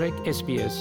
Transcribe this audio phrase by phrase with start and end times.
[0.00, 0.80] sbs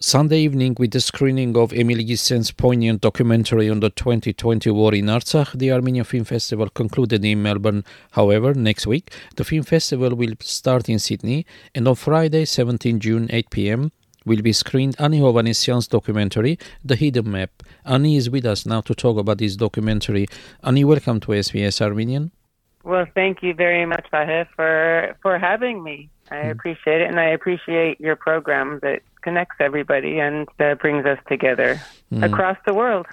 [0.00, 5.06] Sunday evening, with the screening of Emil Gisen's poignant documentary on the 2020 war in
[5.06, 7.84] Artsakh, the Armenian Film Festival concluded in Melbourne.
[8.12, 13.28] However, next week, the film festival will start in Sydney, and on Friday, 17 June,
[13.30, 13.92] 8 pm,
[14.24, 17.62] will be screened Ani Hovannisian's documentary, The Hidden Map.
[17.84, 20.28] Ani is with us now to talk about this documentary.
[20.62, 22.30] Ani, welcome to SBS Armenian.
[22.84, 26.10] Well, thank you very much, Vahe, for for having me.
[26.30, 31.18] I appreciate it, and I appreciate your program that connects everybody and uh, brings us
[31.28, 31.80] together
[32.22, 33.06] across the world.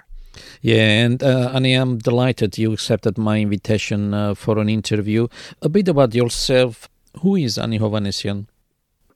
[0.60, 5.28] Yeah, and uh, Ani, I'm delighted you accepted my invitation uh, for an interview.
[5.60, 6.88] A bit about yourself.
[7.20, 8.46] Who is Ani Hovannisian?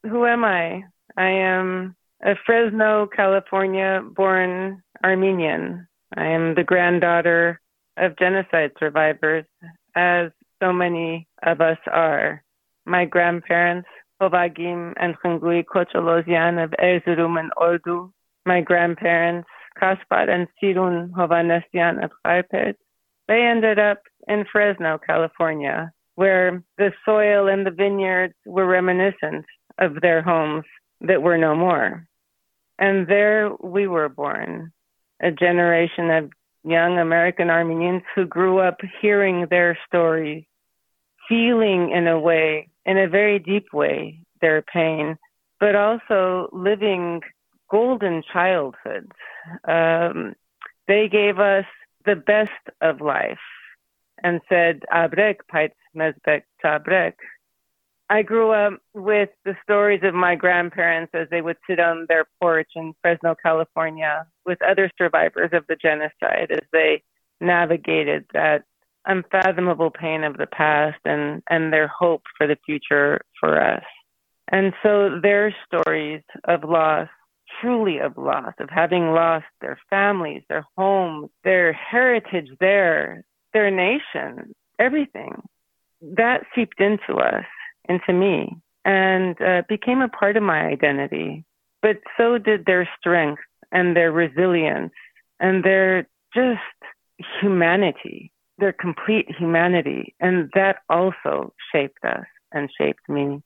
[0.02, 0.84] Who am I?
[1.16, 5.86] I am a Fresno, California born Armenian.
[6.16, 7.60] I am the granddaughter
[7.96, 9.44] of genocide survivors,
[9.94, 10.30] as
[10.62, 12.42] so many of us are.
[12.84, 13.88] My grandparents,
[14.20, 18.12] Hovagim and Khungui Kocholozyan of Erzurum and Ordu.
[18.46, 19.48] My grandparents,
[19.78, 22.76] Kaspar and Sirun Hovannisian of Kharpet.
[23.28, 23.98] They ended up
[24.28, 29.44] in Fresno, California, where the soil and the vineyards were reminiscent
[29.78, 30.64] of their homes
[31.00, 32.06] that were no more.
[32.78, 34.72] And there we were born,
[35.20, 36.30] a generation of
[36.66, 40.44] young American Armenians who grew up hearing their stories,
[41.28, 45.16] feeling in a way, in a very deep way, their pain,
[45.60, 47.22] but also living
[47.70, 49.12] golden childhoods.
[49.66, 50.34] Um,
[50.88, 51.64] they gave us
[52.04, 53.38] the best of life
[54.22, 57.14] and said, Abrek pait mezbek tabrek.
[58.08, 62.26] I grew up with the stories of my grandparents as they would sit on their
[62.40, 67.02] porch in Fresno, California, with other survivors of the genocide as they
[67.40, 68.64] navigated that
[69.06, 73.84] unfathomable pain of the past and, and their hope for the future for us.
[74.48, 77.08] And so their stories of loss,
[77.60, 84.54] truly of loss, of having lost their families, their homes, their heritage there, their nation,
[84.78, 85.42] everything,
[86.00, 87.44] that seeped into us
[87.88, 91.44] into me and uh, became a part of my identity.
[91.82, 93.42] But so did their strength
[93.72, 94.92] and their resilience
[95.40, 96.60] and their just
[97.40, 100.14] humanity, their complete humanity.
[100.20, 103.42] And that also shaped us and shaped me.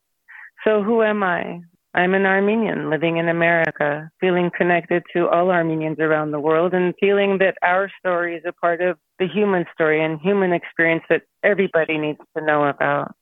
[0.64, 1.60] So who am I?
[1.92, 6.94] I'm an Armenian living in America, feeling connected to all Armenians around the world and
[7.00, 11.22] feeling that our story is a part of the human story and human experience that
[11.42, 13.14] everybody needs to know about.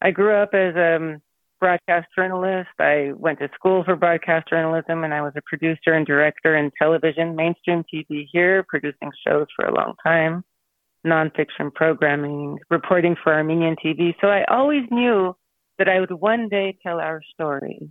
[0.00, 1.22] I grew up as a um,
[1.60, 2.68] broadcast journalist.
[2.78, 6.70] I went to school for broadcast journalism and I was a producer and director in
[6.78, 10.44] television, mainstream TV here, producing shows for a long time,
[11.06, 14.14] nonfiction programming, reporting for Armenian TV.
[14.20, 15.34] So I always knew
[15.78, 17.90] that I would one day tell our story.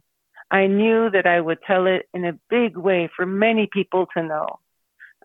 [0.51, 4.23] I knew that I would tell it in a big way for many people to
[4.23, 4.59] know.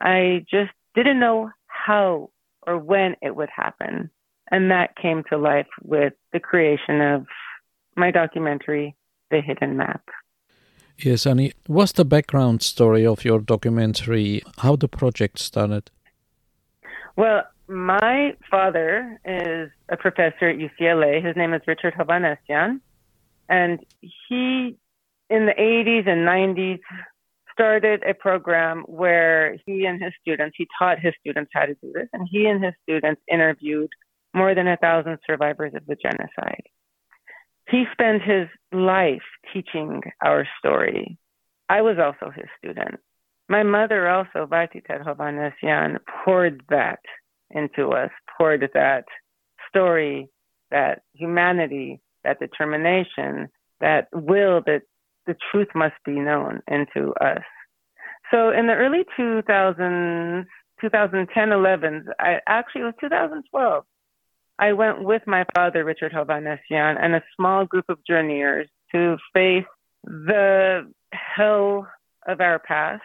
[0.00, 2.30] I just didn't know how
[2.66, 4.10] or when it would happen.
[4.50, 7.26] And that came to life with the creation of
[7.96, 8.96] my documentary,
[9.30, 10.02] The Hidden Map.
[10.98, 14.42] Yes, Ani, what's the background story of your documentary?
[14.58, 15.90] How the project started?
[17.16, 21.24] Well, my father is a professor at UCLA.
[21.24, 22.80] His name is Richard Hovannisian.
[23.48, 24.76] And he,
[25.28, 26.80] in the 80s and 90s,
[27.52, 31.92] started a program where he and his students, he taught his students how to do
[31.92, 33.90] this, and he and his students interviewed
[34.34, 36.62] more than a thousand survivors of the genocide.
[37.68, 41.18] He spent his life teaching our story.
[41.68, 43.00] I was also his student.
[43.48, 47.00] My mother also, Vartiter Hovannisian, poured that
[47.50, 49.04] into us, poured that
[49.68, 50.28] story,
[50.70, 53.48] that humanity, that determination,
[53.80, 54.82] that will that
[55.26, 57.42] the truth must be known into us.
[58.30, 60.44] So in the early 2000s,
[60.80, 63.84] 2010, 11s, I actually it was 2012.
[64.60, 69.64] I went with my father, Richard Hovannisian, and a small group of journeyers to face
[70.04, 71.88] the hell
[72.28, 73.02] of our past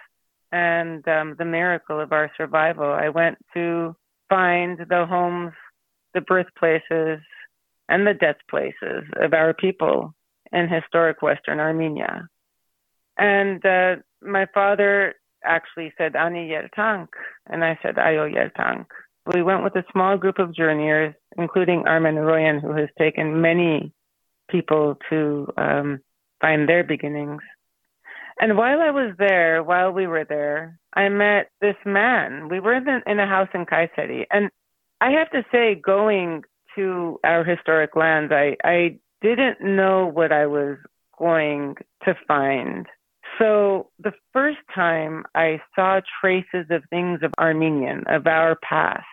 [0.51, 2.91] and um, the miracle of our survival.
[2.91, 3.95] I went to
[4.27, 5.53] find the homes,
[6.13, 7.21] the birthplaces,
[7.87, 10.13] and the death places of our people
[10.51, 12.27] in historic Western Armenia.
[13.17, 15.15] And uh, my father
[15.45, 17.07] actually said, Ani Yertank.
[17.47, 18.87] And I said, Ayo Yertank.
[19.33, 23.91] We went with a small group of journeyers, including Armen Aroyan, who has taken many
[24.49, 25.99] people to um,
[26.41, 27.41] find their beginnings.
[28.39, 32.49] And while I was there, while we were there, I met this man.
[32.49, 34.25] We were in, in a house in Kayseri.
[34.29, 34.51] And
[35.01, 36.43] I have to say, going
[36.75, 40.77] to our historic lands, I, I didn't know what I was
[41.17, 42.85] going to find.
[43.39, 49.05] So the first time I saw traces of things of Armenian, of our past,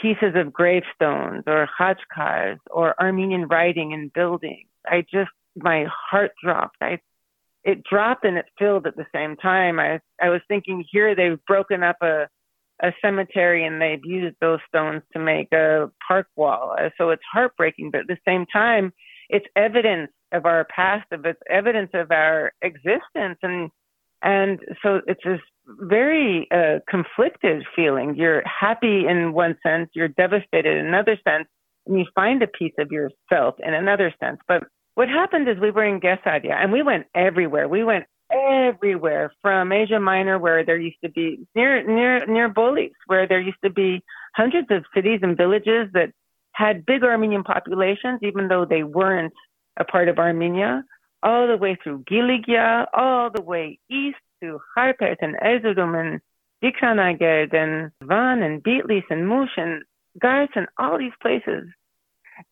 [0.00, 6.76] pieces of gravestones or khachkars or Armenian writing and buildings, I just, my heart dropped.
[6.80, 7.00] I,
[7.64, 9.78] it dropped and it filled at the same time.
[9.78, 12.28] I, I was thinking here they've broken up a,
[12.82, 16.76] a cemetery and they've used those stones to make a park wall.
[16.78, 18.92] Uh, so it's heartbreaking, but at the same time,
[19.28, 23.70] it's evidence of our past, of it's evidence of our existence, and
[24.22, 28.14] and so it's this very uh, conflicted feeling.
[28.16, 31.48] You're happy in one sense, you're devastated in another sense,
[31.86, 34.38] and you find a piece of yourself in another sense.
[34.48, 34.64] But
[34.94, 37.68] what happened is we were in Gesaria, and we went everywhere.
[37.68, 42.92] We went everywhere from Asia Minor, where there used to be near near near Bolis,
[43.06, 44.02] where there used to be
[44.34, 46.10] hundreds of cities and villages that
[46.52, 49.32] had big Armenian populations, even though they weren't
[49.78, 50.84] a part of Armenia,
[51.22, 56.20] all the way through Giligia, all the way east to Harpet and Erzurum and
[56.62, 59.82] Dikranagerd and Van and Bitlis and Mush and
[60.20, 61.64] Gars and all these places.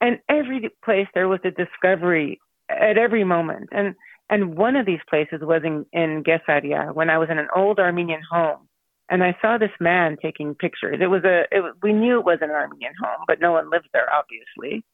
[0.01, 3.69] And every place there was a discovery at every moment.
[3.73, 3.95] And
[4.29, 7.81] and one of these places was in, in Gesaria when I was in an old
[7.81, 8.69] Armenian home
[9.11, 10.99] and I saw this man taking pictures.
[11.01, 13.89] It was a, it, we knew it was an Armenian home, but no one lived
[13.93, 14.85] there, obviously.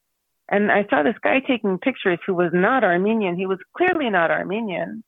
[0.49, 3.35] And I saw this guy taking pictures who was not Armenian.
[3.35, 5.03] He was clearly not Armenian.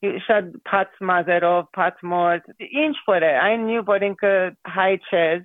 [0.00, 3.22] He shot Pats Mazerov, Pats for it.
[3.24, 5.44] I knew Borinka high chairs.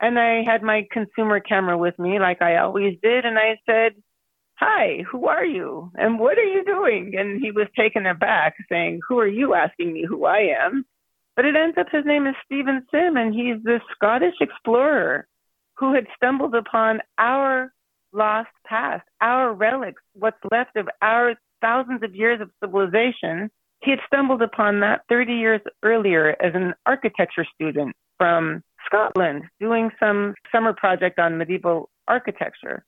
[0.00, 3.24] And I had my consumer camera with me, like I always did.
[3.24, 3.92] And I said,
[4.56, 5.90] Hi, who are you?
[5.94, 7.14] And what are you doing?
[7.18, 10.84] And he was taken aback, saying, Who are you asking me who I am?
[11.36, 15.26] But it ends up his name is Steven Sim, and he's this Scottish explorer
[15.74, 17.72] who had stumbled upon our
[18.14, 23.50] lost past, our relics, what's left of our thousands of years of civilization.
[23.82, 29.90] He had stumbled upon that 30 years earlier as an architecture student from Scotland doing
[29.98, 32.84] some summer project on medieval architecture.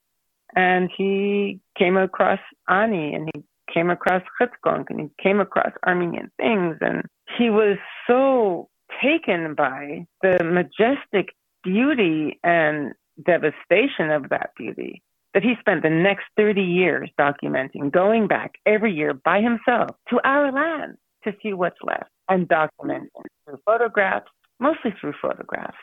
[0.54, 2.38] And he came across
[2.68, 3.42] Ani and he
[3.72, 6.76] came across Khtskonk and he came across Armenian things.
[6.80, 7.02] And
[7.36, 8.68] he was so
[9.02, 12.92] taken by the majestic beauty and
[13.24, 15.02] devastation of that beauty
[15.36, 20.18] that he spent the next 30 years documenting, going back every year by himself to
[20.24, 25.76] our land to see what's left and documenting through photographs, mostly through photographs.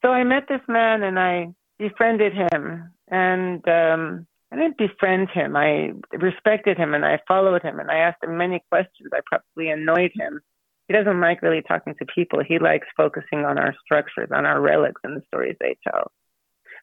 [0.00, 1.48] So I met this man and I
[1.80, 5.56] befriended him and um, I didn't befriend him.
[5.56, 9.10] I respected him and I followed him and I asked him many questions.
[9.12, 10.40] I probably annoyed him.
[10.86, 12.44] He doesn't like really talking to people.
[12.46, 16.12] He likes focusing on our structures, on our relics and the stories they tell.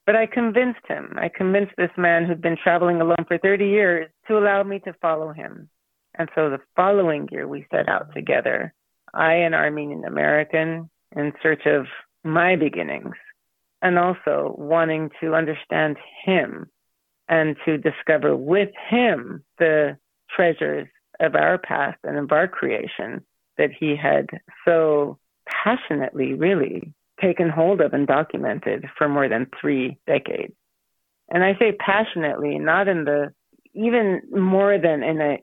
[0.06, 1.14] But I convinced him.
[1.18, 4.94] I convinced this man who'd been traveling alone for 30 years to allow me to
[5.02, 5.70] follow him.
[6.18, 8.74] And so the following year we set out together,
[9.14, 11.88] I, an Armenian American, in search of
[12.24, 13.16] my beginnings
[13.82, 16.70] and also wanting to understand him
[17.28, 19.98] and to discover with him the
[20.30, 20.88] treasures
[21.20, 23.24] of our past and of our creation
[23.58, 24.28] that he had
[24.66, 25.18] so
[25.48, 30.54] passionately, really taken hold of and documented for more than three decades.
[31.30, 33.34] And I say passionately, not in the
[33.74, 35.38] even more than in a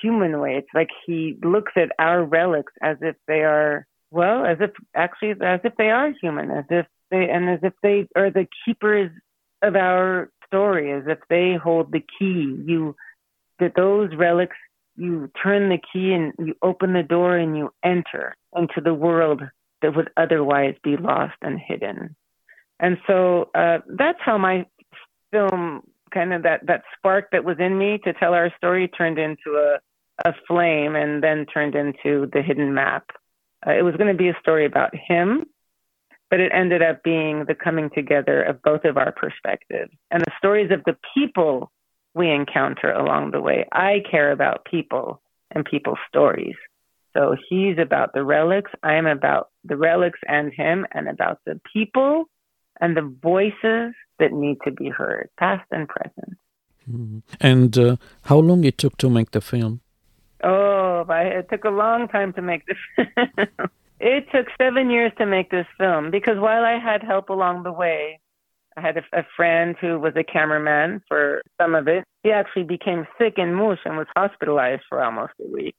[0.00, 0.56] human way.
[0.56, 5.34] It's like he looks at our relics as if they are, well, as if actually,
[5.42, 9.10] as if they are human, as if they, and as if they are the keepers
[9.62, 12.56] of our story as if they hold the key.
[12.66, 12.94] You
[13.58, 14.56] that those relics
[14.96, 19.42] you turn the key and you open the door and you enter into the world
[19.82, 22.16] that would otherwise be lost and hidden.
[22.80, 24.66] And so uh, that's how my
[25.30, 29.18] film kind of that that spark that was in me to tell our story turned
[29.18, 29.78] into a
[30.24, 33.04] a flame and then turned into the hidden map.
[33.66, 35.44] Uh, it was going to be a story about him
[36.30, 40.32] but it ended up being the coming together of both of our perspectives and the
[40.38, 41.70] stories of the people
[42.14, 43.66] we encounter along the way.
[43.72, 45.20] I care about people
[45.52, 46.56] and people's stories.
[47.16, 52.24] So he's about the relics, I'm about the relics and him, and about the people
[52.80, 56.36] and the voices that need to be heard, past and present.
[56.90, 57.18] Mm-hmm.
[57.40, 59.80] And uh, how long it took to make the film?
[60.44, 63.06] Oh, it took a long time to make this.
[63.98, 67.72] It took seven years to make this film because while I had help along the
[67.72, 68.20] way,
[68.76, 72.04] I had a, a friend who was a cameraman for some of it.
[72.22, 75.76] He actually became sick in Mush and was hospitalized for almost a week.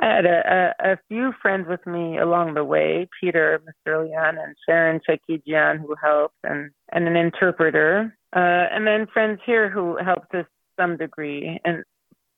[0.00, 4.56] I had a, a, a few friends with me along the way, Peter Masterlian and
[4.66, 8.16] Sharon Chakijian who helped and, and an interpreter.
[8.34, 10.46] Uh, and then friends here who helped us
[10.78, 11.60] some degree.
[11.64, 11.84] And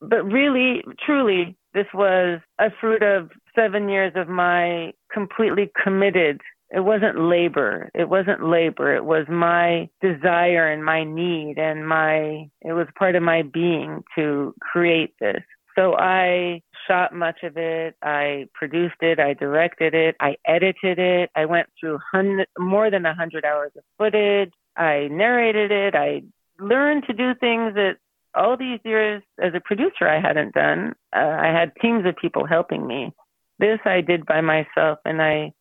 [0.01, 6.41] but really, truly, this was a fruit of seven years of my completely committed.
[6.71, 7.91] It wasn't labor.
[7.95, 8.95] It wasn't labor.
[8.95, 14.03] It was my desire and my need and my, it was part of my being
[14.17, 15.43] to create this.
[15.77, 17.97] So I shot much of it.
[18.03, 19.19] I produced it.
[19.19, 20.17] I directed it.
[20.21, 21.31] I edited it.
[21.35, 24.53] I went through hundred, more than a hundred hours of footage.
[24.77, 25.95] I narrated it.
[25.95, 26.23] I
[26.59, 27.97] learned to do things that
[28.35, 30.95] all these years as a producer I hadn't done.
[31.15, 33.13] Uh, I had teams of people helping me.
[33.59, 35.53] This I did by myself, and I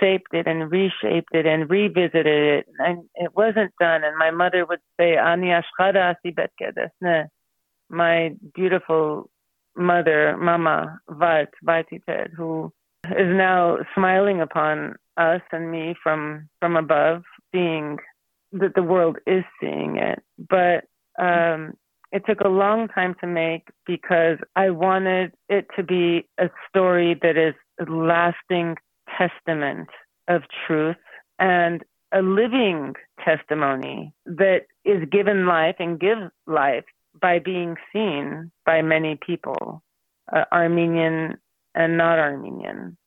[0.00, 4.02] shaped it and reshaped it and revisited it, and it wasn't done.
[4.04, 6.16] And my mother would say, "Ani ashchada
[7.88, 9.30] My beautiful
[9.76, 12.72] mother, Mama Valt Valtited, who
[13.06, 17.98] is now smiling upon us and me from from above, seeing
[18.52, 20.22] that the world is seeing it.
[20.38, 20.84] But
[21.18, 21.74] um,
[22.12, 27.18] it took a long time to make because I wanted it to be a story
[27.22, 28.76] that is a lasting
[29.18, 29.88] testament
[30.28, 30.96] of truth
[31.38, 36.84] and a living testimony that is given life and gives life
[37.19, 39.83] by being seen by many people,
[40.31, 41.37] uh, Armenian
[41.75, 42.97] and not Armenian.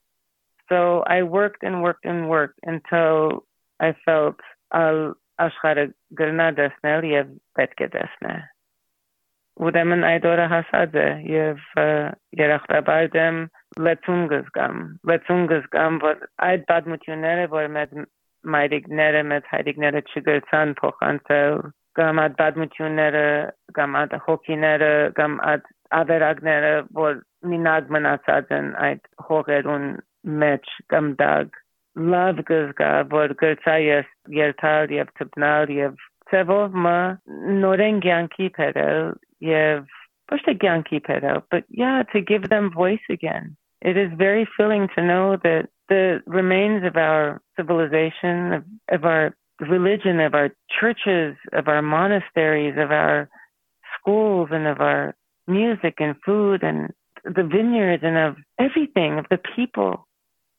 [0.69, 3.45] So I worked and worked and worked until
[3.81, 4.41] I felt
[4.73, 5.85] al աշխարհը
[6.19, 8.35] գրնա դեսնել եւ պետք է դեսնե։
[9.67, 11.62] Ուրեմն այդ օրը հասած է եւ
[12.41, 13.41] երախտաբար դեմ
[13.87, 17.97] լեցուն գզգամ, լեցուն գզգամ, որ այդ պատմությունները, որ մեծ
[18.55, 21.61] մայրիկները, մեծ հայրիկները չգրցան փոխանցել
[21.99, 23.26] կամ այդ պատմությունները
[23.79, 27.21] կամ այդ հոգիները կամ այդ ավերակները որ
[27.53, 29.87] մինակ մնացած են այդ հողերուն
[30.45, 31.61] մեջ կամ դակ
[32.14, 36.00] լավ գզգա որ գրծա ես երթալ եւ թփնալ եւ
[36.33, 36.99] ծևով մը
[37.64, 39.12] նորեն կյանքի փերել
[39.49, 39.85] եւ
[40.33, 44.88] ոչ թե կյանքի փերել but yeah to give them voice again it is very filling
[44.97, 50.50] to know that the remains of our civilization of, of our religion, of our
[50.80, 53.30] churches, of our monasteries, of our
[54.00, 55.16] schools, and of our
[55.48, 60.08] music and food and the vineyards and of everything, of the people.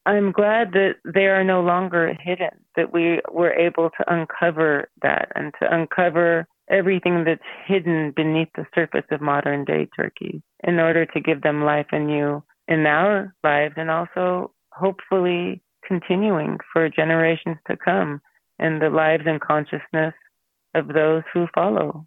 [0.06, 5.30] I'm glad that they are no longer hidden, that we were able to uncover that
[5.34, 11.04] and to uncover everything that's hidden beneath the surface of modern day Turkey in order
[11.04, 17.76] to give them life anew in our lives and also hopefully continuing for generations to
[17.76, 18.20] come
[18.60, 20.14] and the lives and consciousness
[20.74, 22.06] of those who follow.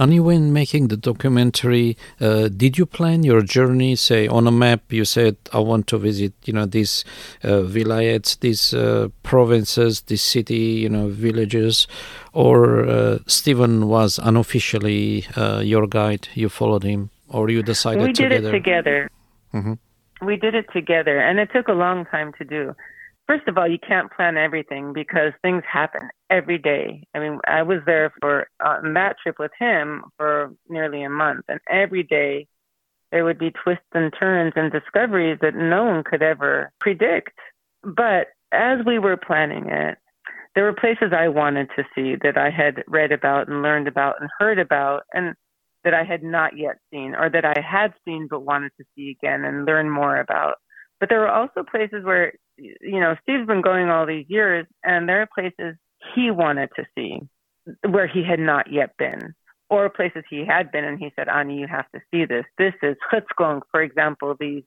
[0.00, 3.96] Ani, when making the documentary, uh, did you plan your journey?
[3.96, 7.04] Say on a map, you said, "I want to visit, you know, these
[7.42, 11.88] uh, vilayets, these uh, provinces, this city, you know, villages,"
[12.32, 16.28] or uh, Steven was unofficially uh, your guide.
[16.34, 18.36] You followed him, or you decided we together?
[18.36, 19.10] did it together.
[19.52, 20.26] Mm-hmm.
[20.26, 22.74] We did it together, and it took a long time to do
[23.28, 27.04] first of all, you can't plan everything because things happen every day.
[27.14, 31.10] I mean, I was there for uh, on that trip with him for nearly a
[31.10, 32.46] month, and every day
[33.12, 37.38] there would be twists and turns and discoveries that no one could ever predict.
[37.82, 39.98] But as we were planning it,
[40.54, 44.16] there were places I wanted to see that I had read about and learned about
[44.20, 45.34] and heard about, and
[45.84, 49.10] that I had not yet seen, or that I had seen but wanted to see
[49.10, 50.56] again and learn more about.
[50.98, 55.08] But there were also places where you know, Steve's been going all these years, and
[55.08, 55.76] there are places
[56.14, 57.20] he wanted to see
[57.88, 59.34] where he had not yet been,
[59.68, 62.44] or places he had been, and he said, Ani, you have to see this.
[62.56, 64.64] This is Khtskonk, for example, these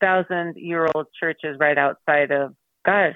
[0.00, 2.54] thousand year old churches right outside of
[2.84, 3.14] Gus,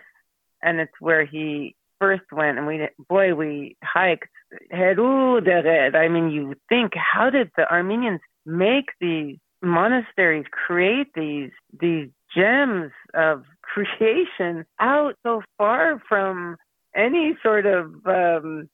[0.62, 4.28] and it's where he first went, and we, boy, we hiked.
[4.72, 12.90] I mean, you think, how did the Armenians make these monasteries, create these, these gems
[13.14, 16.56] of creation out so far from
[16.94, 18.68] any sort of um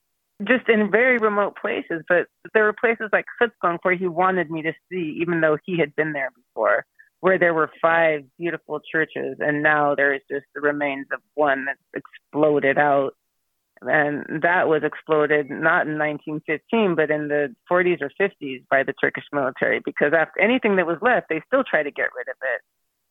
[0.47, 4.63] just in very remote places, but there were places like Khtskonk where he wanted me
[4.63, 6.85] to see, even though he had been there before,
[7.21, 11.65] where there were five beautiful churches, and now there is just the remains of one
[11.65, 13.15] that's exploded out.
[13.81, 18.95] And that was exploded not in 1915, but in the 40s or 50s by the
[18.95, 22.37] Turkish military, because after anything that was left, they still tried to get rid of
[22.43, 22.61] it.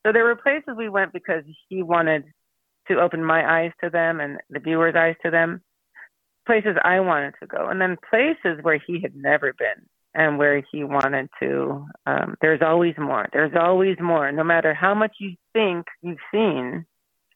[0.05, 2.25] So there were places we went because he wanted
[2.87, 5.61] to open my eyes to them and the viewers' eyes to them.
[6.45, 10.63] Places I wanted to go, and then places where he had never been and where
[10.71, 11.87] he wanted to.
[12.05, 13.27] Um, there's always more.
[13.33, 14.31] There's always more.
[14.31, 16.85] No matter how much you think you've seen,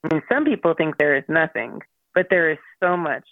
[0.03, 1.79] I mean, some people think there is nothing,
[2.13, 3.25] but there is so much.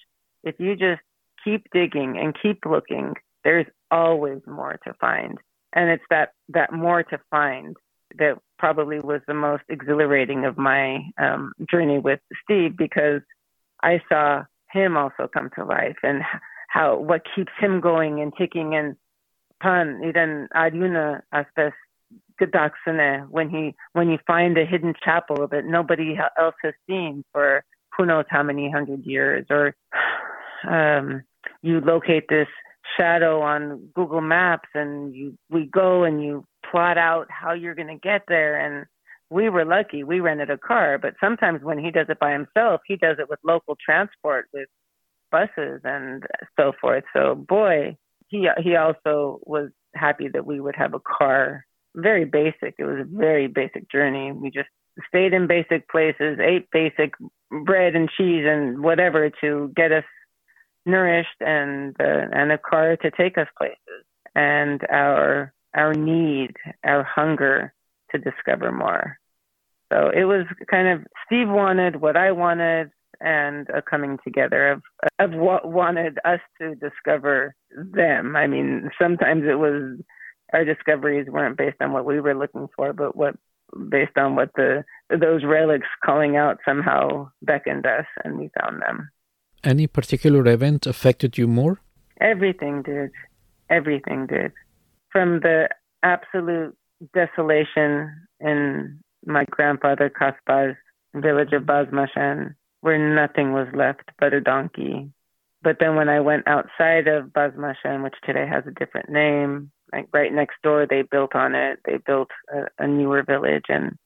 [0.43, 1.01] If you just
[1.43, 3.13] keep digging and keep looking,
[3.43, 5.37] there's always more to find.
[5.73, 7.77] and it's that that more to find
[8.19, 13.21] that probably was the most exhilarating of my um, journey with Steve because
[13.83, 16.21] I saw him also come to life and
[16.69, 18.95] how what keeps him going and ticking and
[19.61, 21.73] pan idan aduna aspes
[23.31, 27.63] when he when you find a hidden chapel that nobody else has seen for
[27.97, 29.75] who knows how many hundred years or
[30.69, 31.23] um
[31.63, 32.47] you locate this
[32.95, 37.87] shadow on Google Maps and you we go and you plot out how you're going
[37.87, 38.85] to get there and
[39.29, 42.81] we were lucky we rented a car but sometimes when he does it by himself
[42.87, 44.67] he does it with local transport with
[45.31, 46.23] buses and
[46.57, 47.03] so forth.
[47.13, 47.97] So boy
[48.27, 51.65] he he also was happy that we would have a car.
[51.95, 54.31] Very basic it was a very basic journey.
[54.31, 54.69] We just
[55.07, 57.13] stayed in basic places ate basic
[57.65, 60.03] bread and cheese and whatever to get us
[60.85, 64.05] nourished and uh, and a car to take us places.
[64.35, 66.53] And our our need
[66.83, 67.73] our hunger
[68.11, 69.17] to discover more
[69.91, 74.81] so it was kind of steve wanted what i wanted and a coming together of
[75.19, 79.99] of what wanted us to discover them i mean sometimes it was
[80.53, 83.35] our discoveries weren't based on what we were looking for but what
[83.89, 89.09] based on what the those relics calling out somehow beckoned us and we found them
[89.63, 91.81] any particular event affected you more?
[92.21, 93.11] Everything did.
[93.69, 94.51] Everything did.
[95.17, 95.67] From the
[96.03, 96.77] absolute
[97.15, 100.77] desolation in my grandfather Kaspar's
[101.15, 105.09] village of Bazmashan, where nothing was left but a donkey.
[105.63, 110.07] But then when I went outside of Bazmashan, which today has a different name, like
[110.13, 111.79] right next door, they built on it.
[111.83, 113.97] They built a, a newer village, and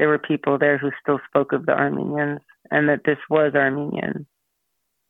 [0.00, 2.40] there were people there who still spoke of the Armenians
[2.72, 4.26] and that this was Armenian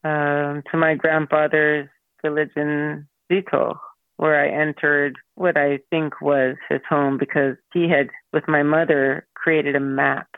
[0.04, 1.88] um, to my grandfather's
[2.22, 3.78] village in Zito,
[4.20, 9.26] where I entered what I think was his home because he had, with my mother,
[9.34, 10.28] created a map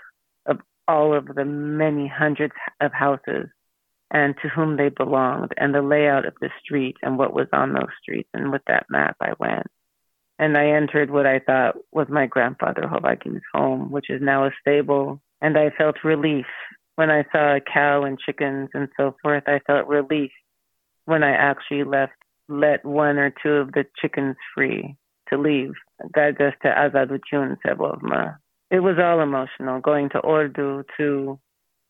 [0.47, 3.49] of all of the many hundreds of houses
[4.13, 7.73] and to whom they belonged and the layout of the street and what was on
[7.73, 8.29] those streets.
[8.33, 9.67] And with that map, I went.
[10.39, 14.53] And I entered what I thought was my grandfather Hovaki's home, which is now a
[14.61, 15.21] stable.
[15.41, 16.47] And I felt relief
[16.95, 20.31] when I saw a cow and chickens and so forth, I felt relief
[21.07, 22.13] when I actually left,
[22.53, 24.97] let one or two of the chickens free
[25.29, 25.73] to leave.
[26.15, 28.37] Gagas to Azaduchun Sebovma.
[28.71, 31.39] It was all emotional, going to Ordu to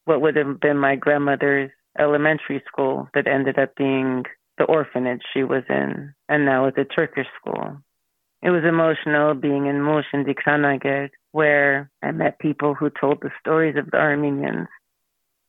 [0.05, 4.25] what would have been my grandmother's elementary school that ended up being
[4.59, 7.79] the orphanage she was in, and now it's a Turkish school.
[8.43, 10.27] It was emotional being in Mush and
[11.31, 14.69] where I met people who told the stories of the Armenians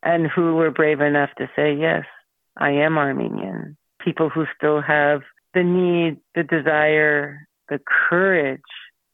[0.02, 2.04] and who were brave enough to say, yes,
[2.56, 3.76] I am Armenian.
[4.04, 5.22] People who still have
[5.54, 8.60] the need, the desire, the courage,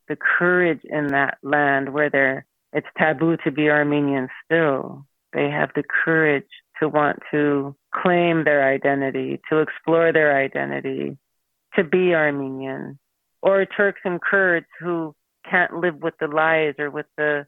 [0.08, 5.06] the courage in that land where they're, it's taboo to be Armenian still.
[5.32, 6.48] They have the courage
[6.80, 11.16] to want to claim their identity, to explore their identity,
[11.76, 12.98] to be Armenian.
[13.42, 15.14] Or Turks and Kurds who
[15.48, 17.46] can't live with the lies or with the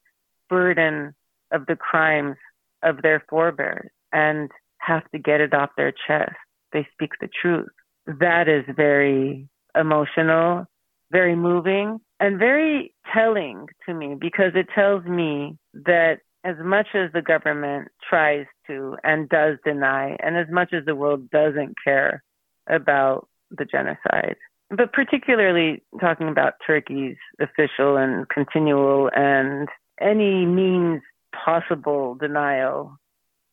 [0.48, 1.14] burden
[1.50, 2.36] of the crimes
[2.82, 6.32] of their forebears and have to get it off their chest.
[6.72, 7.68] They speak the truth.
[8.06, 10.66] That is very emotional,
[11.10, 17.12] very moving, and very telling to me because it tells me that as much as
[17.12, 22.22] the government tries to and does deny, and as much as the world doesn't care
[22.68, 24.36] about the genocide,
[24.70, 29.68] but particularly talking about Turkey's official and continual and
[30.00, 32.96] any means possible denial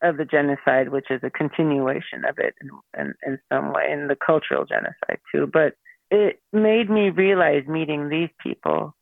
[0.02, 4.10] of the genocide, which is a continuation of it in, in, in some way, and
[4.10, 5.48] the cultural genocide too.
[5.52, 5.76] But
[6.12, 8.96] it made me realize meeting these people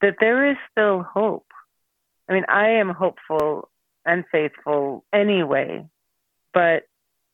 [0.00, 1.46] that there is still hope.
[2.28, 3.68] I mean, I am hopeful
[4.06, 5.86] and faithful anyway,
[6.52, 6.84] but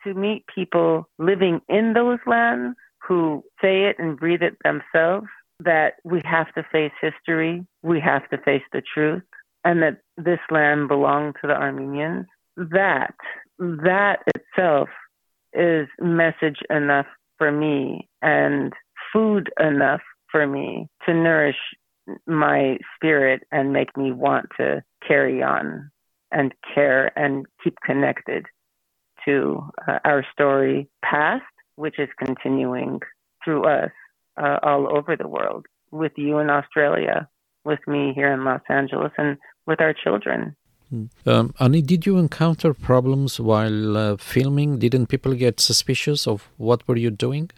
[0.04, 5.26] to meet people living in those lands who say it and breathe it themselves,
[5.60, 9.22] that we have to face history, we have to face the truth,
[9.64, 12.26] and that this land belonged to the Armenians,
[12.70, 13.14] that
[13.58, 14.88] that itself
[15.52, 17.06] is message enough
[17.38, 18.72] for me and
[19.12, 21.56] food enough for me to nourish
[22.26, 25.90] my spirit and make me want to carry on
[26.30, 28.46] and care and keep connected
[29.24, 31.42] to uh, our story past,
[31.76, 33.00] which is continuing
[33.44, 33.90] through us
[34.40, 37.28] uh, all over the world with you in Australia
[37.64, 40.56] with me here in Los Angeles and with our children.
[40.90, 41.04] Hmm.
[41.26, 44.78] Um, Ani, did you encounter problems while uh, filming?
[44.78, 47.50] Didn't people get suspicious of what were you doing?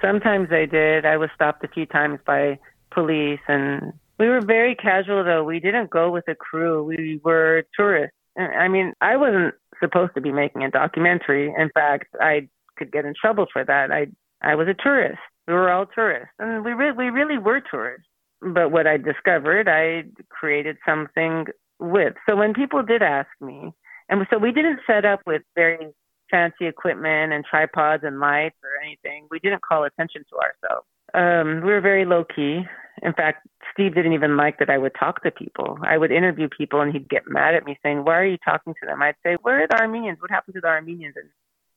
[0.00, 1.04] Sometimes they did.
[1.04, 2.58] I was stopped a few times by
[2.90, 5.44] police and we were very casual though.
[5.44, 6.84] We didn't go with a crew.
[6.84, 8.16] We were tourists.
[8.38, 11.52] I mean, I wasn't supposed to be making a documentary.
[11.58, 13.90] In fact, I could get in trouble for that.
[13.90, 14.06] I
[14.42, 15.18] I was a tourist.
[15.46, 18.06] We were all tourists, and we really we really were tourists.
[18.40, 21.46] But what I discovered, I created something
[21.82, 22.14] with.
[22.28, 23.72] So when people did ask me,
[24.08, 25.92] and so we didn't set up with very
[26.32, 29.28] fancy equipment and tripods and lights or anything.
[29.30, 30.86] We didn't call attention to ourselves.
[31.14, 32.62] Um, we were very low key.
[33.02, 35.78] In fact, Steve didn't even like that I would talk to people.
[35.82, 38.74] I would interview people and he'd get mad at me saying, Why are you talking
[38.80, 39.02] to them?
[39.02, 40.18] I'd say, Where are the Armenians?
[40.20, 41.14] What happened to the Armenians?
[41.16, 41.28] And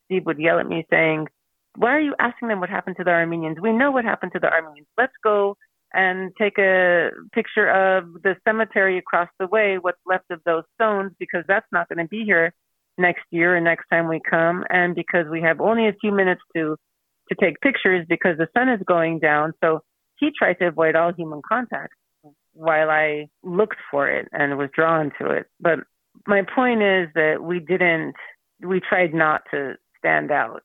[0.05, 1.27] Steve would yell at me saying,
[1.75, 3.57] Why are you asking them what happened to the Armenians?
[3.61, 4.87] We know what happened to the Armenians.
[4.97, 5.57] Let's go
[5.95, 11.13] and take a picture of the cemetery across the way, what's left of those stones,
[11.19, 12.53] because that's not going to be here
[12.97, 14.63] next year or next time we come.
[14.69, 16.77] And because we have only a few minutes to
[17.29, 19.53] to take pictures because the sun is going down.
[19.63, 19.81] So
[20.17, 21.93] he tried to avoid all human contact
[22.53, 25.47] while I looked for it and was drawn to it.
[25.59, 25.79] But
[26.27, 28.13] my point is that we didn't,
[28.61, 30.63] we tried not to stand out.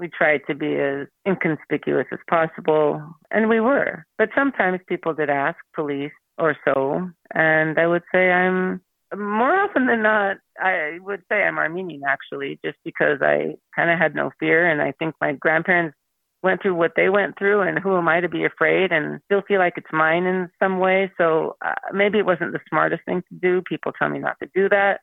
[0.00, 4.06] We tried to be as inconspicuous as possible, and we were.
[4.18, 8.80] But sometimes people did ask police or so, and I would say I'm
[9.14, 13.98] more often than not, I would say I'm Armenian actually, just because I kind of
[13.98, 15.96] had no fear, and I think my grandparents
[16.42, 19.42] went through what they went through and who am I to be afraid and still
[19.46, 21.12] feel like it's mine in some way.
[21.18, 23.62] So uh, maybe it wasn't the smartest thing to do.
[23.68, 25.00] People tell me not to do that.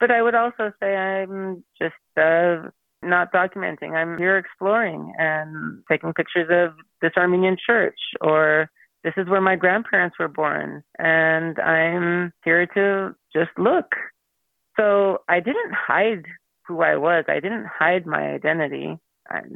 [0.00, 2.70] But I would also say I'm just uh,
[3.02, 3.92] not documenting.
[3.92, 8.70] I'm here exploring and taking pictures of this Armenian church or
[9.04, 13.86] this is where my grandparents were born and I'm here to just look.
[14.76, 16.24] So I didn't hide
[16.66, 17.24] who I was.
[17.28, 18.98] I didn't hide my identity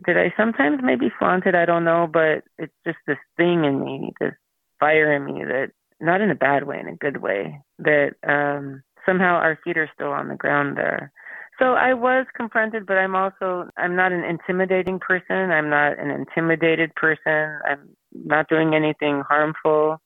[0.06, 1.54] did I sometimes maybe flaunt it?
[1.54, 4.34] I don't know, but it's just this thing in me, this
[4.80, 8.82] fire in me that not in a bad way, in a good way, that um
[9.04, 11.12] somehow our feet are still on the ground there.
[11.58, 15.50] So I was confronted, but I'm also I'm not an intimidating person.
[15.50, 17.58] I'm not an intimidated person.
[17.66, 19.98] I'm not doing anything harmful.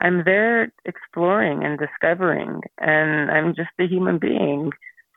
[0.00, 4.70] I'm there exploring and discovering, and I'm just a human being.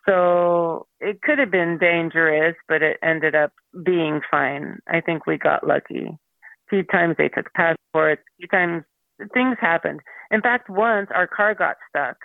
[0.08, 3.52] So it could have been dangerous, but it ended up
[3.84, 4.80] being fine.
[4.88, 6.06] I think we got lucky.
[6.06, 8.84] A few times they took passports, a few times
[9.34, 10.02] things happened.
[10.32, 12.18] In fact, once our car got stuck.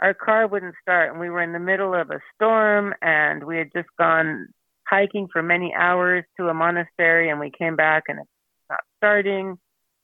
[0.00, 3.58] Our car wouldn't start, and we were in the middle of a storm, and we
[3.58, 4.48] had just gone
[4.86, 8.30] hiking for many hours to a monastery, and we came back, and it's
[8.70, 9.58] not starting.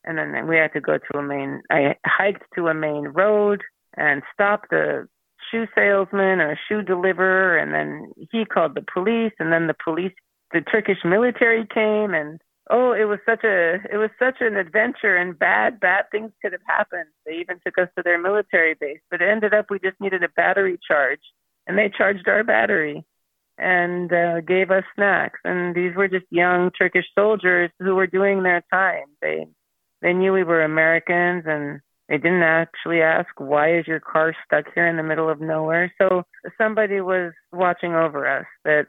[0.05, 3.63] And then we had to go to a main, I hiked to a main road
[3.97, 5.09] and stopped the
[5.51, 9.77] shoe salesman or a shoe deliverer, and then he called the police, and then the
[9.83, 10.13] police,
[10.53, 15.17] the Turkish military came, and oh, it was such a, it was such an adventure,
[15.17, 17.09] and bad, bad things could have happened.
[17.27, 20.23] They even took us to their military base, but it ended up we just needed
[20.23, 21.21] a battery charge,
[21.67, 23.05] and they charged our battery
[23.59, 25.39] and uh, gave us snacks.
[25.45, 29.07] And these were just young Turkish soldiers who were doing their time.
[29.21, 29.47] They
[30.03, 34.67] they knew we were Americans and they didn't actually ask, why is your car stuck
[34.75, 35.93] here in the middle of nowhere?
[35.97, 36.25] So
[36.59, 38.89] somebody was watching over us that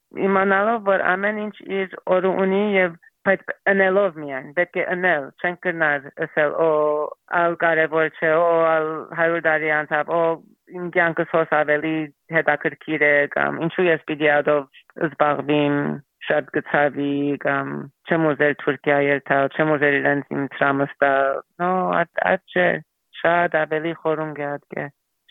[0.27, 5.57] իմանալով որ ամեն ինչ իր օրը ունի եւ բայց անելով միայն պետք է անել չեն
[5.65, 6.69] կնար ասել օ
[7.41, 8.87] ալ կարևոր չէ օ ալ
[9.19, 10.21] հայր դարի անցավ օ
[10.77, 11.95] իմ կյանքս հոս ավելի
[12.37, 15.77] հետաքրքիր է կամ ինչու ես պիտի ադով զբաղվիմ
[16.27, 17.13] շատ գցավի
[17.45, 17.69] կամ
[18.07, 21.13] չեմ ուզել Թուրքիա երթալ չեմ ուզել իրենց իմ տրամստա
[21.61, 21.71] նո
[22.01, 22.81] այդ
[23.21, 24.85] շատ ավելի խորունգատ է,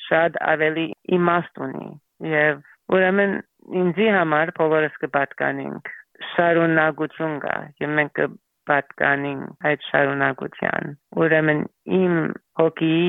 [0.06, 1.88] շատ ավելի իմաստ ունի
[2.32, 2.60] եւ
[2.96, 3.32] ուրեմն
[3.80, 5.90] ինձի համար բոլորս կպատկանենք
[6.34, 10.92] շարունակություն կա եւ մենք կպատկանենք այդ շարունակության
[11.24, 11.62] ուրեմն
[12.00, 12.16] իմ
[12.60, 13.00] հոգի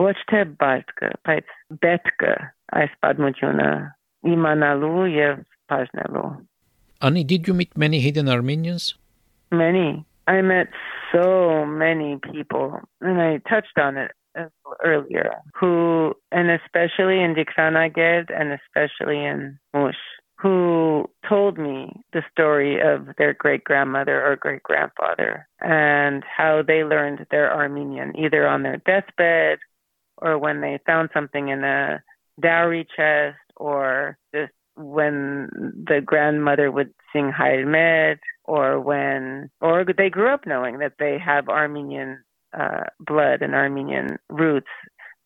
[0.00, 2.34] ոչ թե բարձր բայց բետկը
[2.82, 3.70] այս պատմությունը
[4.34, 5.42] իմանալու եւ
[5.72, 6.28] բաժնելու
[7.00, 8.96] Ani, did you meet many hidden Armenians?
[9.52, 10.04] Many.
[10.26, 10.66] I met
[11.12, 14.10] so many people, and I touched on it
[14.84, 19.96] earlier, who, and especially in Dikranaged and especially in Mush,
[20.38, 26.84] who told me the story of their great grandmother or great grandfather and how they
[26.84, 29.58] learned their Armenian either on their deathbed
[30.18, 32.02] or when they found something in a
[32.40, 35.48] dowry chest or just when
[35.88, 41.48] the grandmother would sing Hayr or when or they grew up knowing that they have
[41.48, 42.22] Armenian
[42.58, 44.68] uh, blood and Armenian roots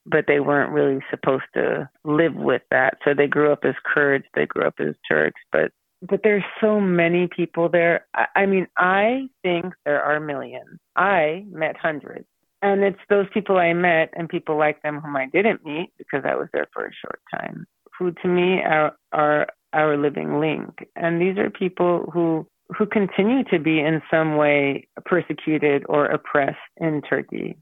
[0.07, 2.99] but they weren't really supposed to live with that.
[3.05, 5.73] So they grew up as Kurds, they grew up as Turks, but
[6.09, 8.07] but there's so many people there.
[8.13, 10.81] I, I mean, I think there are millions.
[10.97, 12.27] I met hundreds.
[12.61, 16.25] And it's those people I met and people like them whom I didn't meet because
[16.25, 20.89] I was there for a short time, who to me are, are our living link.
[20.97, 26.57] And these are people who who continue to be in some way persecuted or oppressed
[26.79, 27.57] in Turkey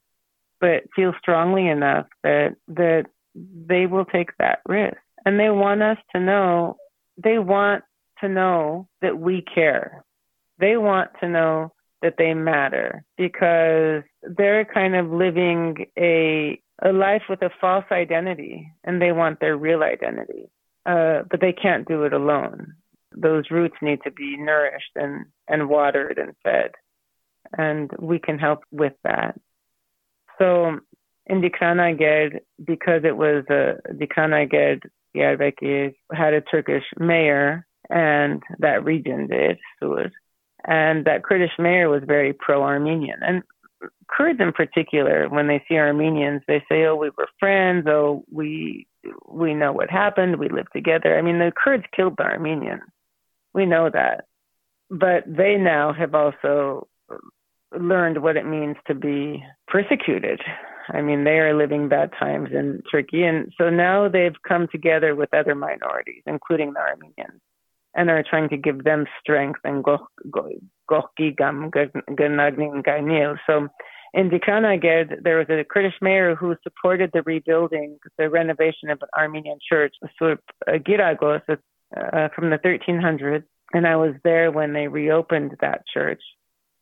[0.61, 4.97] but feel strongly enough that that they will take that risk.
[5.25, 6.77] And they want us to know
[7.23, 7.85] they want
[8.21, 10.05] to know that we care.
[10.59, 17.23] They want to know that they matter because they're kind of living a a life
[17.29, 20.51] with a false identity and they want their real identity.
[20.87, 22.75] Uh, but they can't do it alone.
[23.17, 26.73] Those roots need to be nourished and, and watered and fed.
[27.57, 29.39] And we can help with that.
[30.39, 30.79] So
[31.27, 34.83] in Dikanaged, because it was uh, a Dikanaged,
[35.15, 40.11] Diyarbakir had a Turkish mayor, and that region did, Suud.
[40.65, 43.21] And that Kurdish mayor was very pro-Armenian.
[43.23, 43.43] And
[44.09, 47.87] Kurds in particular, when they see Armenians, they say, "Oh, we were friends.
[47.89, 48.87] Oh, we
[49.27, 50.37] we know what happened.
[50.39, 52.83] We lived together." I mean, the Kurds killed the Armenians.
[53.53, 54.27] We know that,
[54.91, 56.89] but they now have also
[57.79, 60.41] learned what it means to be persecuted.
[60.89, 63.23] I mean, they are living bad times in Turkey.
[63.25, 67.41] And so now they've come together with other minorities, including the Armenians,
[67.95, 73.39] and are trying to give them strength and gohgigam ganil.
[73.47, 73.69] So
[74.13, 79.09] in Dikanaged, there was a Kurdish mayor who supported the rebuilding, the renovation of an
[79.17, 81.43] Armenian church, Giragos,
[81.97, 83.45] uh, from the 1300s.
[83.73, 86.23] And I was there when they reopened that church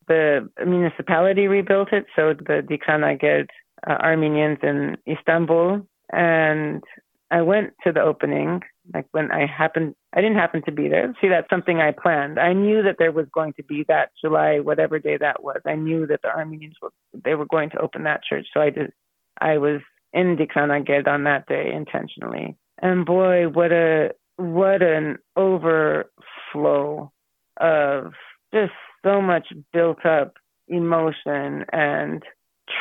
[0.09, 3.49] the municipality rebuilt it, so the Dikanaged
[3.87, 6.83] uh, Armenians in Istanbul, and
[7.31, 8.63] I went to the opening.
[8.93, 11.15] Like when I happened, I didn't happen to be there.
[11.21, 12.39] See, that's something I planned.
[12.39, 15.61] I knew that there was going to be that July, whatever day that was.
[15.67, 18.71] I knew that the Armenians were they were going to open that church, so I
[18.71, 18.93] did.
[19.41, 19.81] I was
[20.13, 27.13] in Dikanaged on that day intentionally, and boy, what a what an overflow
[27.61, 28.13] of
[28.55, 28.73] just
[29.05, 30.35] so much built up
[30.69, 32.23] emotion and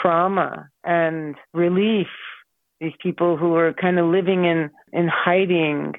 [0.01, 2.07] trauma and relief.
[2.79, 5.93] These people who were kind of living in, in hiding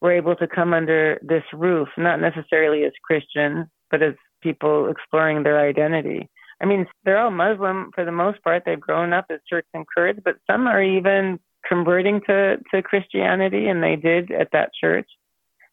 [0.00, 5.44] were able to come under this roof, not necessarily as Christians, but as people exploring
[5.44, 6.28] their identity.
[6.60, 8.64] I mean, they're all Muslim for the most part.
[8.66, 13.68] They've grown up as Turks and Kurds, but some are even converting to, to Christianity,
[13.68, 15.08] and they did at that church.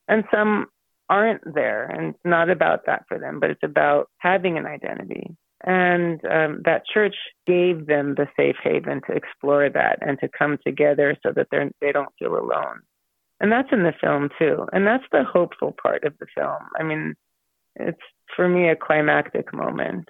[0.07, 0.67] And some
[1.11, 5.35] aren't there and it's not about that for them but it's about having an identity.
[5.63, 10.57] And um, that church gave them the safe haven to explore that and to come
[10.65, 12.79] together so that they're they don't feel alone.
[13.41, 14.65] And that's in the film too.
[14.71, 16.63] And that's the hopeful part of the film.
[16.79, 17.15] I mean
[17.75, 18.01] it's
[18.33, 20.07] for me a climactic moment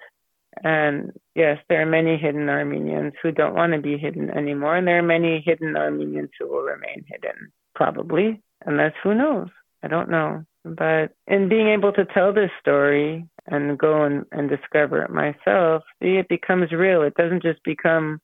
[0.62, 4.86] and yes there are many hidden armenians who don't want to be hidden anymore and
[4.86, 9.48] there are many hidden armenians who will remain hidden probably unless who knows
[9.82, 14.48] i don't know but in being able to tell this story and go and, and
[14.48, 17.02] discover it myself, see, it becomes real.
[17.02, 18.20] It doesn't just become,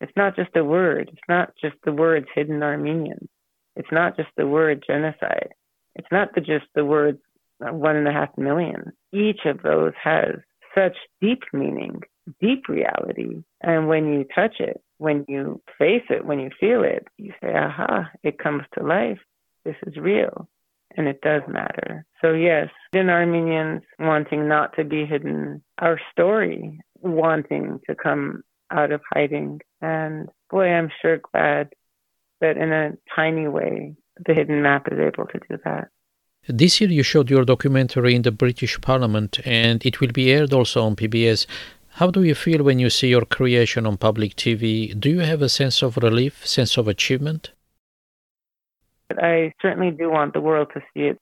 [0.00, 1.10] it's not just a word.
[1.12, 3.28] It's not just the words hidden Armenians.
[3.74, 5.50] It's not just the word genocide.
[5.96, 7.18] It's not the, just the words
[7.64, 8.92] uh, one and a half million.
[9.12, 10.36] Each of those has
[10.74, 12.00] such deep meaning,
[12.40, 13.42] deep reality.
[13.60, 17.52] And when you touch it, when you face it, when you feel it, you say,
[17.54, 19.18] aha, it comes to life.
[19.64, 20.48] This is real
[20.96, 22.04] and it does matter.
[22.20, 28.92] So, yes, in Armenians wanting not to be hidden, our story wanting to come out
[28.92, 29.60] of hiding.
[29.80, 31.72] And boy, I'm sure glad
[32.40, 35.88] that in a tiny way, the hidden map is able to do that.
[36.48, 40.52] This year, you showed your documentary in the British Parliament, and it will be aired
[40.52, 41.46] also on PBS.
[41.90, 44.98] How do you feel when you see your creation on public TV?
[44.98, 47.52] Do you have a sense of relief, sense of achievement?
[49.10, 51.18] I certainly do want the world to see it.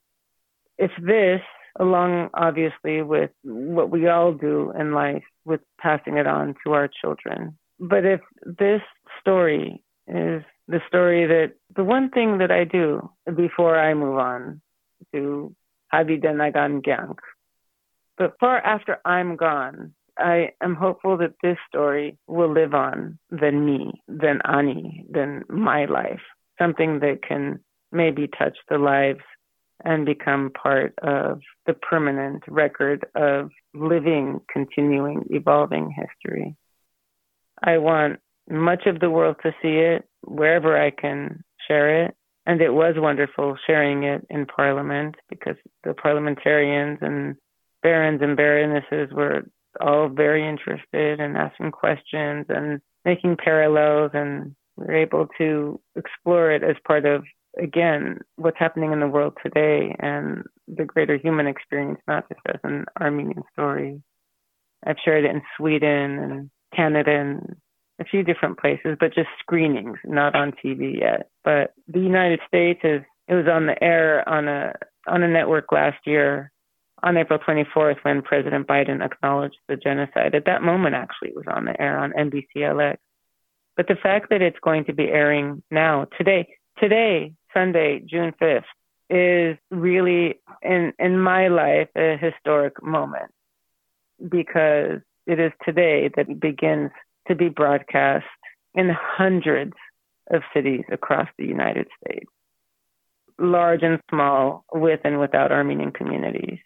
[0.79, 1.41] If this,
[1.79, 6.87] along obviously with what we all do in life, with passing it on to our
[6.87, 8.81] children, but if this
[9.19, 14.61] story is the story that the one thing that I do before I move on
[15.13, 15.55] to
[15.93, 17.15] Haviden Nagan Gang.
[18.17, 23.65] But far after I'm gone, I am hopeful that this story will live on than
[23.65, 26.21] me, than Ani, than my life.
[26.59, 27.59] Something that can
[27.91, 29.23] maybe touch the lives
[29.83, 36.55] and become part of the permanent record of living, continuing, evolving history.
[37.63, 38.19] I want
[38.49, 42.15] much of the world to see it wherever I can share it.
[42.51, 47.37] And it was wonderful sharing it in Parliament because the parliamentarians and
[47.81, 49.43] barons and baronesses were
[49.79, 56.51] all very interested and asking questions and making parallels and we were able to explore
[56.51, 57.23] it as part of
[57.57, 62.59] again what's happening in the world today and the greater human experience not just as
[62.65, 64.03] an armenian story.
[64.85, 67.55] I've shared it in sweden and canada and
[68.01, 72.81] a few different places but just screenings not on tv yet but the united states
[72.83, 74.73] is it was on the air on a
[75.07, 76.51] on a network last year
[77.03, 80.35] on April 24th when President Biden acknowledged the genocide.
[80.35, 82.97] At that moment, actually, it was on the air on NBCLX.
[83.75, 86.47] But the fact that it's going to be airing now, today,
[86.79, 88.63] today, Sunday, June 5th,
[89.09, 93.31] is really, in, in my life, a historic moment
[94.29, 96.91] because it is today that begins
[97.27, 98.25] to be broadcast
[98.73, 99.73] in hundreds
[100.31, 102.29] of cities across the United States,
[103.37, 106.59] large and small, with and without Armenian communities.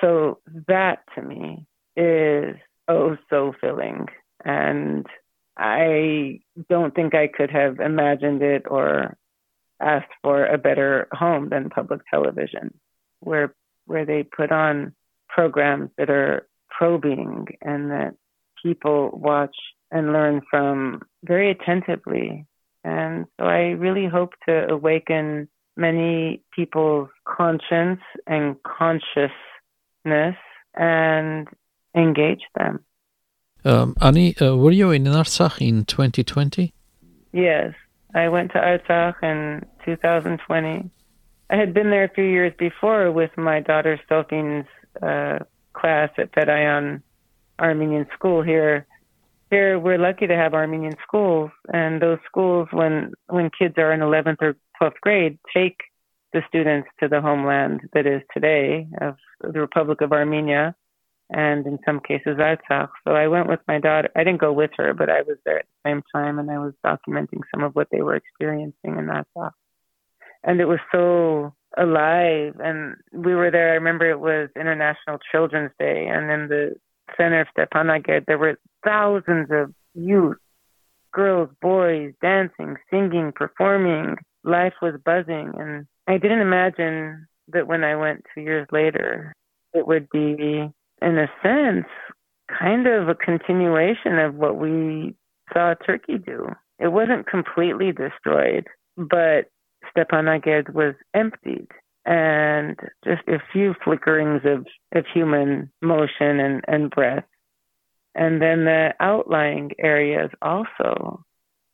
[0.00, 2.56] So that to me is
[2.88, 4.06] oh so filling.
[4.44, 5.06] And
[5.60, 9.16] i don't think i could have imagined it or
[9.80, 12.72] asked for a better home than public television
[13.20, 13.54] where
[13.86, 14.94] where they put on
[15.28, 18.14] programs that are probing and that
[18.62, 19.54] people watch
[19.90, 22.46] and learn from very attentively
[22.84, 30.36] and so i really hope to awaken many people's conscience and consciousness
[30.74, 31.48] and
[31.94, 32.84] engage them.
[33.64, 36.72] Um, Ani, uh, were you in Artsakh in 2020?
[37.32, 37.74] Yes,
[38.14, 40.90] I went to Artsakh in 2020.
[41.50, 44.64] I had been there a few years before with my daughter Sophie's
[45.02, 45.40] uh,
[45.72, 47.02] class at Ferrahian
[47.58, 48.86] Armenian School here.
[49.50, 54.00] Here, we're lucky to have Armenian schools, and those schools, when when kids are in
[54.00, 55.76] 11th or 12th grade, take
[56.32, 60.74] the students to the homeland that is today of the Republic of Armenia
[61.30, 62.90] and in some cases Artsakh.
[63.06, 64.10] So I went with my daughter.
[64.16, 66.58] I didn't go with her, but I was there at the same time and I
[66.58, 69.52] was documenting some of what they were experiencing in Artsakh.
[70.42, 72.54] And it was so alive.
[72.62, 73.72] And we were there.
[73.72, 76.08] I remember it was International Children's Day.
[76.08, 76.76] And in the
[77.16, 80.38] center of Stepanakert, there were thousands of youth,
[81.12, 84.16] girls, boys, dancing, singing, performing.
[84.44, 85.52] Life was buzzing.
[85.58, 89.34] And I didn't imagine that when I went two years later,
[89.72, 90.70] it would be,
[91.02, 91.86] in a sense,
[92.58, 95.14] kind of a continuation of what we
[95.52, 96.48] saw Turkey do.
[96.78, 98.66] It wasn't completely destroyed,
[98.96, 99.50] but
[99.94, 101.68] Stepanakert was emptied
[102.06, 107.24] and just a few flickerings of, of human motion and, and breath.
[108.14, 111.24] And then the outlying areas also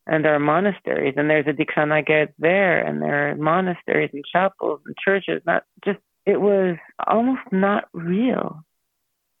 [0.05, 1.15] and our monasteries.
[1.17, 5.41] And there's a Dikranagerd there, and there are monasteries and chapels and churches.
[5.45, 8.63] Not just, it was almost not real.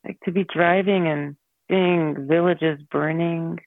[0.05, 1.35] Like to be driving and
[1.69, 3.59] seeing villages burning.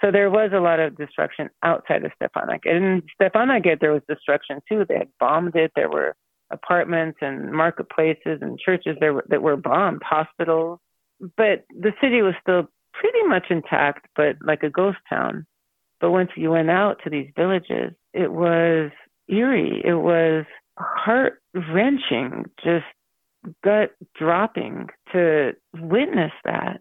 [0.00, 2.66] So there was a lot of destruction outside of Stepanakert.
[2.66, 4.84] In Stepanakert, there was destruction too.
[4.88, 5.72] They had bombed it.
[5.74, 6.16] There were
[6.50, 10.80] apartments and marketplaces and churches there were, that were bombed, hospitals.
[11.36, 15.46] But the city was still pretty much intact, but like a ghost town.
[16.00, 18.90] But once you went out to these villages, it was
[19.28, 19.82] eerie.
[19.84, 20.46] It was
[20.78, 22.86] heart wrenching, just
[23.62, 26.80] gut dropping to witness that.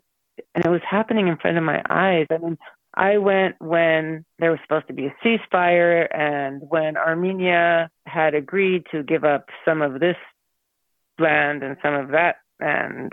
[0.56, 2.28] And it was happening in front of my eyes.
[2.32, 2.58] I mean,
[2.96, 8.86] I went when there was supposed to be a ceasefire and when Armenia had agreed
[8.92, 10.18] to give up some of this
[11.20, 12.38] land and some of that.
[12.60, 13.12] And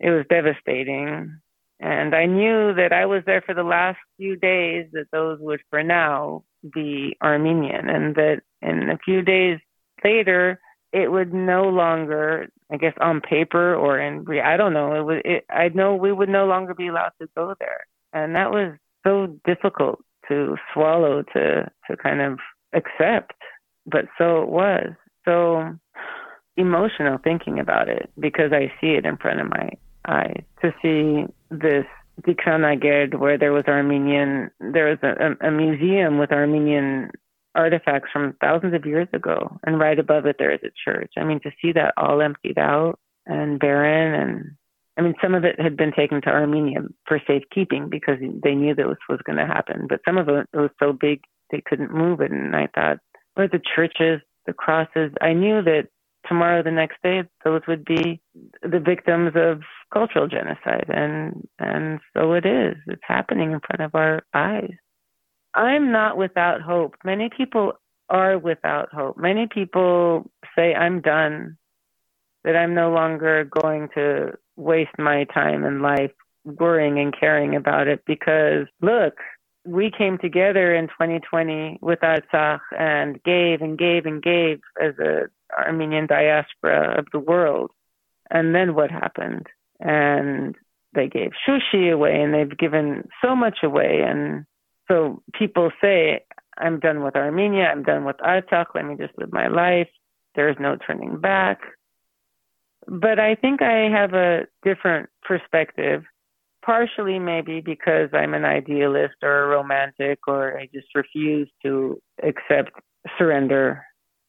[0.00, 1.40] it was devastating.
[1.80, 5.60] And I knew that I was there for the last few days, that those would
[5.70, 6.44] for now
[6.74, 9.60] be Armenian, and that in a few days
[10.04, 10.60] later,
[10.92, 15.22] it would no longer, I guess, on paper or in, I don't know, it would,
[15.24, 17.86] it, I know we would no longer be allowed to go there.
[18.12, 18.74] And that was
[19.06, 22.38] so difficult to swallow, to, to kind of
[22.72, 23.34] accept.
[23.86, 24.88] But so it was.
[25.24, 25.76] So
[26.56, 29.70] emotional thinking about it because I see it in front of my
[30.08, 31.84] to see this
[32.22, 37.10] Dikranagerd where there was Armenian, there was a, a museum with Armenian
[37.54, 41.12] artifacts from thousands of years ago, and right above it there is a church.
[41.16, 44.50] I mean, to see that all emptied out and barren, and
[44.96, 48.74] I mean, some of it had been taken to Armenia for safekeeping because they knew
[48.74, 52.20] this was going to happen, but some of it was so big they couldn't move
[52.20, 52.30] it.
[52.30, 52.98] And I thought,
[53.34, 55.88] where the churches, the crosses, I knew that
[56.28, 58.20] tomorrow, the next day, those would be
[58.62, 59.62] the victims of
[59.92, 62.76] cultural genocide, and and so it is.
[62.86, 64.74] It's happening in front of our eyes.
[65.54, 66.94] I'm not without hope.
[67.04, 67.72] Many people
[68.08, 69.16] are without hope.
[69.16, 71.56] Many people say, I'm done,
[72.44, 76.12] that I'm no longer going to waste my time and life
[76.44, 79.14] worrying and caring about it because look,
[79.64, 85.28] we came together in 2020 with Artsakh and gave and gave and gave as a
[85.56, 87.70] Armenian diaspora of the world.
[88.30, 89.46] And then what happened?
[89.80, 90.56] And
[90.94, 94.44] they gave Shushi away and they've given so much away and
[94.88, 96.24] so people say,
[96.56, 99.88] I'm done with Armenia, I'm done with Artsakh, let me just live my life.
[100.34, 101.60] There is no turning back.
[102.86, 106.04] But I think I have a different perspective,
[106.68, 112.72] partially maybe because I'm an idealist or a romantic, or I just refuse to accept
[113.16, 113.86] surrender.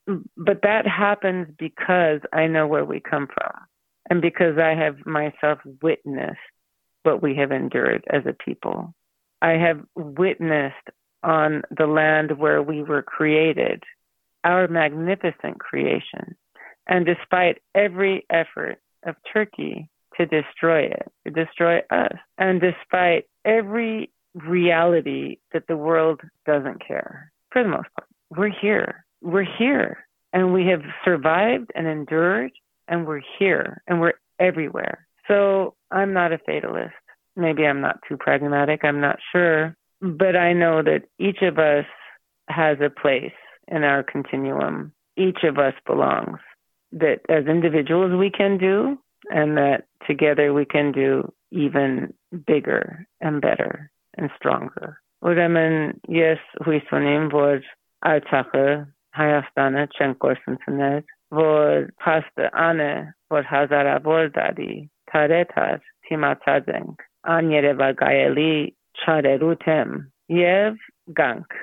[0.08, 3.52] But that happens because I know where we come from
[4.10, 6.40] and because I have myself witnessed
[7.04, 8.94] what we have endured as a people.
[9.42, 10.76] I have witnessed
[11.22, 13.84] on the land where we were created,
[14.46, 16.38] our magnificent creation.
[16.88, 19.90] And despite every effort of Turkey
[20.20, 27.32] to destroy it, to destroy us, and despite every reality that the world doesn't care,
[27.52, 29.06] for the most part, we're here.
[29.22, 30.06] We're here.
[30.32, 32.52] And we have survived and endured,
[32.88, 35.08] and we're here, and we're everywhere.
[35.28, 36.94] So I'm not a fatalist.
[37.36, 39.76] Maybe I'm not too pragmatic, I'm not sure.
[40.02, 41.86] But I know that each of us
[42.50, 43.34] has a place
[43.68, 44.94] in our continuum.
[45.18, 46.40] Each of us belongs.
[46.92, 48.98] That as individuals we can do,
[49.30, 52.14] and that together we can do even
[52.46, 55.00] bigger and better and stronger.
[55.20, 55.74] ուրեմն
[56.08, 57.66] yes հույս ունեմ, որ
[58.08, 58.68] Արցախը
[59.20, 61.02] Հայաստանը չեն կորսնցնել,
[61.36, 62.94] որ փաստը անը,
[63.34, 64.76] որ հազարավոր դարի
[65.12, 67.04] թարեթար թիմացած ենք
[67.36, 68.54] աներևակայելի
[69.04, 69.94] չարերու թեմ
[70.40, 70.80] եւ
[71.20, 71.60] գանք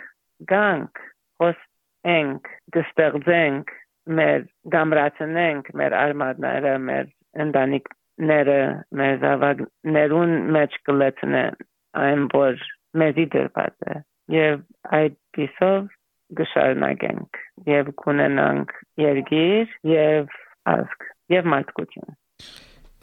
[0.53, 1.03] գանք
[1.41, 3.73] խոսենք դստեղծենք
[4.19, 7.09] մեր գամրացնենք մեր արմատները մեր
[7.46, 8.60] ընտանիքները
[9.02, 11.60] մեր զավակներուն մեջ կլեցնեն
[12.06, 12.66] այն որ
[13.02, 13.98] մեզի դրված է
[14.36, 14.64] եւ
[15.00, 15.88] այդ պիսով
[16.40, 17.40] գշարնակենք
[17.70, 18.76] եւ կունենանք
[19.06, 20.36] երգիր եւ
[20.76, 22.20] ազգ եւ մարդկություն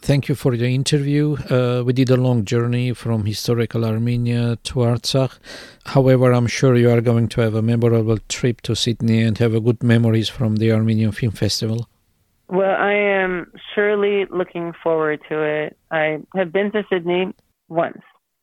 [0.01, 1.37] Thank you for the interview.
[1.51, 5.39] Uh, we did a long journey from historical Armenia to Artsakh.
[5.87, 9.55] However, I'm sure you are going to have a memorable trip to Sydney and have
[9.55, 11.89] a good memories from the Armenian Film Festival.
[12.50, 15.78] Well, I am surely looking forward to it.
[15.92, 17.34] I have been to Sydney
[17.70, 18.02] once.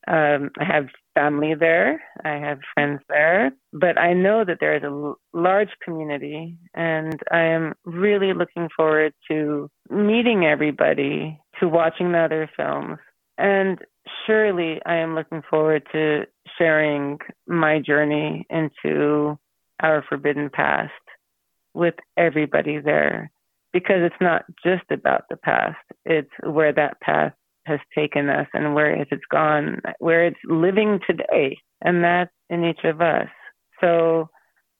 [0.08, 2.02] Um, I have family there.
[2.24, 7.42] I have friends there, but I know that there is a large community, and I
[7.42, 12.98] am really looking forward to meeting everybody, to watching the other films,
[13.36, 13.78] and
[14.26, 16.24] surely I am looking forward to
[16.58, 19.38] sharing my journey into
[19.80, 20.92] our forbidden past
[21.74, 23.30] with everybody there
[23.72, 27.32] because it's not just about the past, it's where that path
[27.66, 32.84] has taken us and where it's gone, where it's living today, and that's in each
[32.84, 33.28] of us.
[33.80, 34.28] So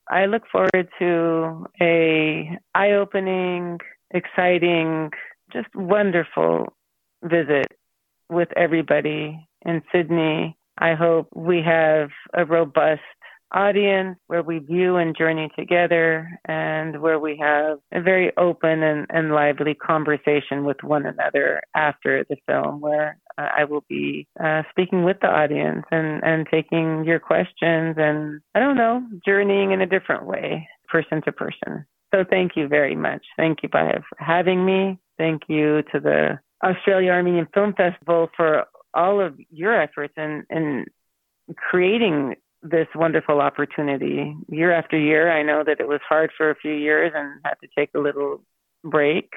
[0.09, 3.79] I look forward to a eye-opening,
[4.11, 5.11] exciting,
[5.53, 6.73] just wonderful
[7.23, 7.67] visit
[8.29, 10.57] with everybody in Sydney.
[10.79, 13.03] I hope we have a robust
[13.53, 19.07] audience where we view and journey together and where we have a very open and,
[19.11, 24.63] and lively conversation with one another after the film where uh, I will be uh,
[24.71, 29.81] speaking with the audience and, and taking your questions and I don't know, journeying in
[29.81, 31.87] a different way, person to person.
[32.15, 33.25] So thank you very much.
[33.37, 34.99] Thank you for having me.
[35.19, 40.87] Thank you to the Australia Armenian Film Festival for all of your efforts in, in
[41.57, 45.33] creating this wonderful opportunity year after year.
[45.33, 48.01] I know that it was hard for a few years and had to take a
[48.01, 48.43] little
[48.85, 49.31] break,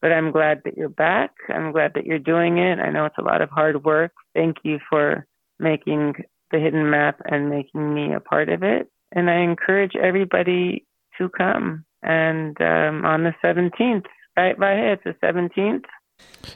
[0.00, 1.30] but I'm glad that you're back.
[1.48, 2.78] I'm glad that you're doing it.
[2.78, 4.12] I know it's a lot of hard work.
[4.34, 5.26] Thank you for
[5.58, 6.14] making
[6.50, 8.90] the hidden map and making me a part of it.
[9.12, 10.86] And I encourage everybody
[11.18, 11.84] to come.
[12.02, 15.84] And um, on the 17th, right, Vahe, it's the 17th.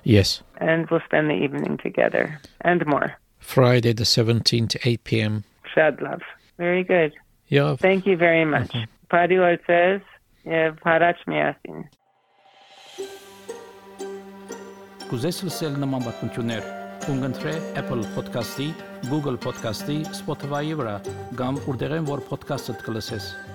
[0.03, 0.43] Yes.
[0.59, 3.17] And we'll spend the evening together and more.
[3.39, 5.45] Friday the 17th, 8 p.m
[5.76, 6.22] Shad love.
[6.58, 7.14] Very good.
[7.48, 7.76] Yeah.
[7.76, 8.72] Thank you very much.
[9.10, 9.38] Padi
[9.68, 10.02] says,
[10.84, 11.88] Parach Miasin.
[15.12, 16.68] Կուզես լսել նման բանություններ,
[17.04, 18.68] կընտրե Apple Podcast-ի,
[19.12, 20.94] Google Podcast-ի, Spotify-ի վրա,
[21.36, 23.55] կամ որտեղեն որ podcast-ը դուք